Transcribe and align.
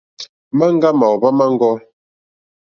Maŋga 0.57 0.89
màòhva 0.99 1.29
maŋgɔ. 1.37 1.71